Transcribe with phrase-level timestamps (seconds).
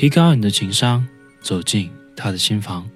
[0.00, 1.06] 提高你的情商，
[1.42, 2.88] 走进他的心房。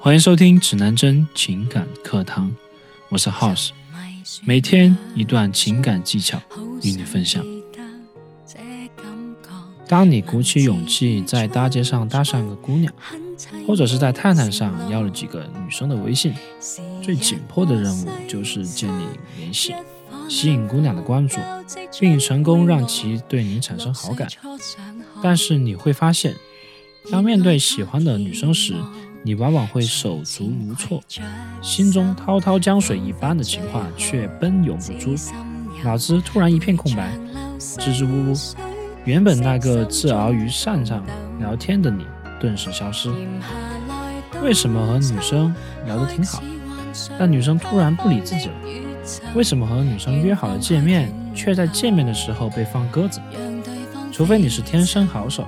[0.00, 2.50] 欢迎收听指南针情感课堂，
[3.10, 3.68] 我是 House，
[4.46, 6.40] 每天一段情感技巧
[6.82, 7.44] 与你分享。
[9.86, 12.90] 当你鼓起勇气在大街上搭讪个姑娘，
[13.66, 16.32] 或者是在探探上要了几个女生的微信，
[17.02, 19.04] 最紧迫的任务就是建立
[19.36, 19.74] 联系，
[20.30, 21.38] 吸引姑娘的关注，
[22.00, 24.26] 并成功让其对你产生好感。
[25.22, 26.34] 但是你会发现，
[27.10, 28.74] 当面对喜欢的女生时，
[29.22, 31.02] 你往往会手足无措，
[31.60, 35.14] 心中滔滔江水一般的情话却奔涌不出，
[35.84, 37.12] 脑子突然一片空白，
[37.58, 38.34] 支支吾吾。
[39.04, 41.02] 原本那个自熬于扇上
[41.38, 42.04] 聊天的你，
[42.38, 43.10] 顿时消失。
[44.42, 45.54] 为什么和女生
[45.86, 46.42] 聊得挺好，
[47.18, 48.54] 但女生突然不理自己了？
[49.34, 53.20] 为什么和女生约好了见面，却在见面的时候被放鸽子？
[54.18, 55.46] 除非你是天生好手，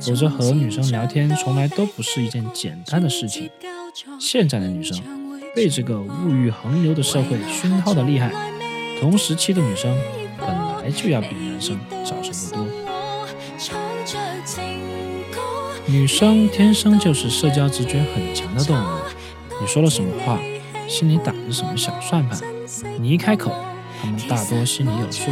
[0.00, 3.50] 否则和女生聊天从来都不是一件简单的事情。
[4.18, 4.98] 现在的女生
[5.54, 8.32] 被这个物欲横流的社会熏陶的厉害，
[8.98, 9.94] 同时期的女生
[10.38, 12.66] 本来就要比男生早熟得多。
[15.84, 18.88] 女生天生就是社交直觉很强的动物，
[19.60, 20.40] 你说了什么话，
[20.88, 22.40] 心里打着什么小算盘，
[22.98, 23.52] 你一开口，
[24.00, 25.30] 她们大多心里有数。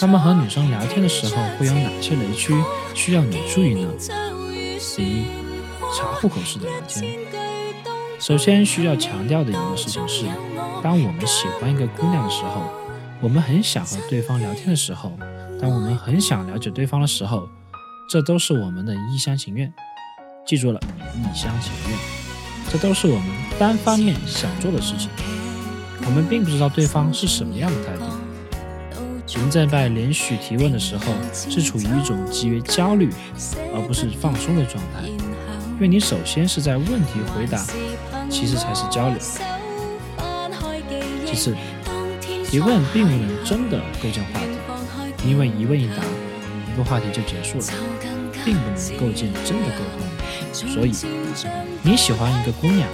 [0.00, 2.54] 他们和女生聊天的时候会有哪些雷区
[2.94, 3.86] 需要你注意呢？
[4.96, 5.24] 第一，
[5.94, 7.18] 查户口式的聊天。
[8.18, 10.24] 首先需要强调的一个事情是，
[10.82, 12.62] 当我们喜欢一个姑娘的时候，
[13.20, 15.12] 我们很想和对方聊天的时候，
[15.60, 17.46] 当我们很想了解对方的时候，
[18.08, 19.70] 这都是我们的一厢情愿。
[20.46, 20.80] 记住了，
[21.14, 21.98] 一厢情愿，
[22.70, 23.26] 这都是我们
[23.58, 25.10] 单方面想做的事情。
[26.06, 28.04] 我们并不知道对方是什么样的态度。
[29.36, 33.10] 您在被连续提问的时候，是处于一种极为焦虑，
[33.74, 37.64] 而不是放松的状态，因为你首先是在问题回答，
[38.28, 39.18] 其次才是交流。
[41.24, 41.54] 其次，
[42.44, 46.02] 提问并不能真的构建话题，因为一问一答，
[46.72, 47.64] 一个话题就结束了，
[48.44, 50.08] 并不能构建真的沟通。
[50.52, 50.92] 所以，
[51.82, 52.88] 你喜欢一个姑娘，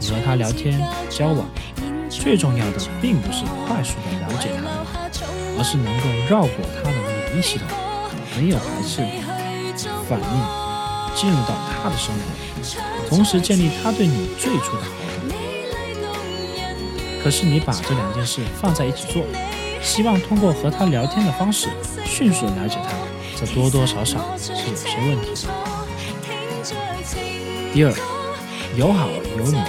[0.00, 1.46] 你和她聊天交往，
[2.08, 5.03] 最重要的并不是快速的了解她。
[5.56, 7.68] 而是能够绕过他的免疫系统，
[8.36, 9.02] 没有排斥
[10.08, 10.26] 反应，
[11.14, 12.20] 进入到他的生活，
[13.08, 15.38] 同时建立他对你最初的好感。
[17.22, 19.24] 可是你把这两件事放在一起做，
[19.82, 21.68] 希望通过和他聊天的方式
[22.04, 22.90] 迅速了解他，
[23.38, 25.52] 这多多少少是有些问题的。
[27.72, 27.92] 第二，
[28.76, 29.64] 友好有礼貌，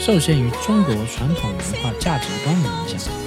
[0.00, 3.21] 受限于中国传统文化价值观的影响。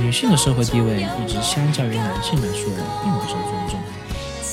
[0.00, 2.70] 女性的社会地位一直相较于男性来说
[3.02, 3.80] 并不受尊重，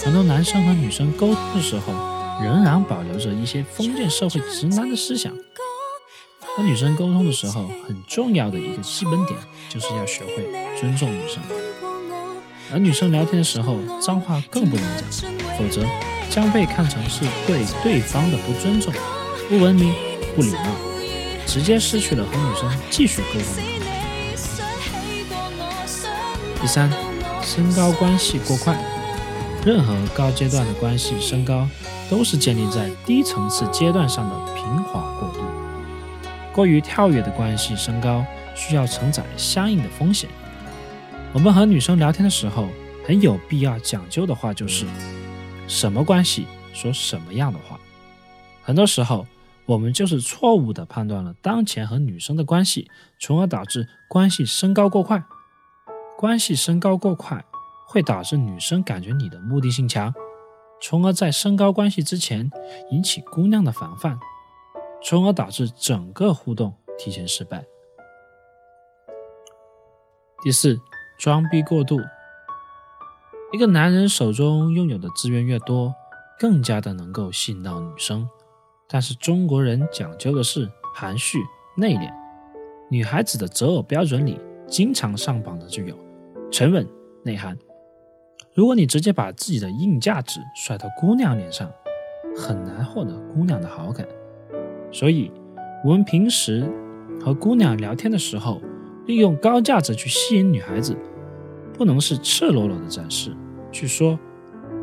[0.04, 1.94] 很多男生和女生沟通的时候
[2.42, 5.34] 仍然保留着一些封建社会直男的思想。
[6.56, 10.48] 和女生沟通的时候，很重要的一个基本点就是要学会
[10.80, 11.42] 尊重女生。
[12.74, 15.86] 而女生聊天的时候，脏话更不能讲，否则
[16.30, 18.94] 将被看成是对对方的不尊重、
[19.50, 19.94] 不文明、
[20.36, 20.76] 不礼貌，
[21.48, 24.11] 直接失去了和女生继续沟通的可能。
[26.62, 26.88] 第三，
[27.42, 28.80] 身高关系过快。
[29.66, 31.68] 任何高阶段的关系升高，
[32.08, 35.40] 都是建立在低层次阶段上的平滑过渡。
[36.54, 38.24] 过于跳跃的关系升高，
[38.54, 40.30] 需要承载相应的风险。
[41.34, 42.70] 我们和女生聊天的时候，
[43.08, 44.86] 很有必要讲究的话就是：
[45.68, 47.80] 什么关系说什么样的话。
[48.62, 49.26] 很多时候，
[49.66, 52.88] 我们就是错误地判断了当前和女生的关系，
[53.20, 55.24] 从而导致关系升高过快。
[56.22, 57.44] 关系升高过快，
[57.88, 60.14] 会导致女生感觉你的目的性强，
[60.80, 62.48] 从而在升高关系之前
[62.92, 64.20] 引起姑娘的防范，
[65.04, 67.66] 从而导致整个互动提前失败。
[70.44, 70.80] 第四，
[71.18, 72.00] 装逼过度。
[73.52, 75.92] 一个男人手中拥有的资源越多，
[76.38, 78.30] 更加的能够吸引到女生，
[78.88, 81.40] 但是中国人讲究的是含蓄
[81.76, 82.14] 内敛，
[82.92, 85.98] 女孩子的择偶标准里经常上榜的就有。
[86.52, 86.86] 沉稳
[87.24, 87.58] 内涵。
[88.54, 91.72] 如果你直接把自己的硬价值甩到姑娘脸上，
[92.36, 94.06] 很难获得姑娘的好感。
[94.92, 95.32] 所以，
[95.86, 96.70] 我们平时
[97.22, 98.62] 和姑娘聊天的时候，
[99.08, 100.94] 利用高价值去吸引女孩子，
[101.74, 103.34] 不能是赤裸裸的展示，
[103.72, 104.20] 去说，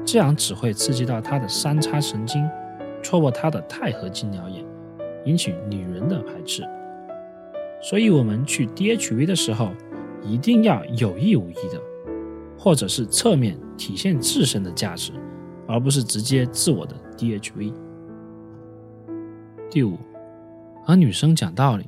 [0.06, 2.48] 这样只会刺激到她的三叉神经，
[3.02, 4.64] 戳破她的钛合金鸟眼，
[5.26, 6.62] 引起女人的排斥。
[7.82, 9.68] 所以，我们去 DHV 的时候。
[10.22, 11.80] 一定要有意无意的，
[12.58, 15.12] 或者是侧面体现自身的价值，
[15.66, 17.72] 而不是直接自我的 DHV。
[19.70, 19.98] 第五，
[20.84, 21.86] 和女生讲道理，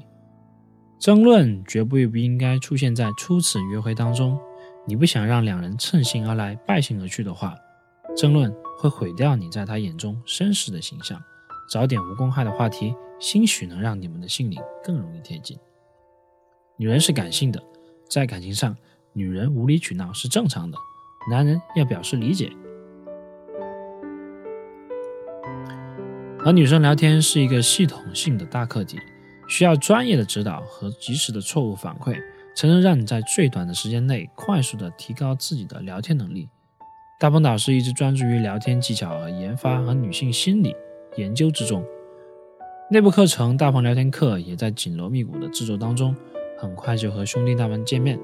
[0.98, 4.38] 争论绝不不应该出现在初次约会当中。
[4.86, 7.54] 你不想让两人乘兴而来、败兴而去的话，
[8.16, 11.20] 争论会毁掉你在他眼中绅士的形象。
[11.68, 15.56] 找点无公害的话题，兴许能让你们的心灵更容易贴近。
[16.76, 17.62] 女人是感性的，
[18.10, 18.76] 在感情上，
[19.12, 20.76] 女人无理取闹是正常的，
[21.30, 22.50] 男人要表示理解。
[26.36, 28.98] 和女生聊天是一个系统性的大课题，
[29.48, 32.18] 需要专业的指导和及时的错误反馈，
[32.56, 36.48] 才能让你在最短的时间内快速的提高自己的聊天能力。
[37.20, 40.74] 大鹏导师一直专注于聊天技巧和研发和女性心理。
[41.16, 41.84] 研究之中，
[42.90, 46.16] 内部课程大鹏聊天课也在紧锣密鼓的制作当中，
[46.60, 48.20] 很快就和兄弟大们见面，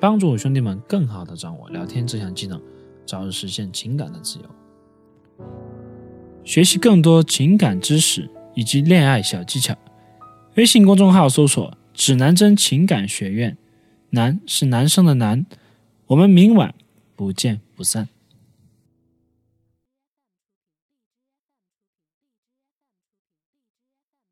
[0.00, 2.58] 帮助兄弟们更好的掌握聊天这项技能，
[3.04, 5.44] 早日实现情感的自由。
[6.44, 9.76] 学习更多情感知识以及恋爱小技巧，
[10.54, 13.54] 微信公众号搜索“指南针情感学院”，
[14.08, 15.44] 男是男生的男，
[16.06, 16.74] 我们明晚
[17.14, 18.08] 不见不散。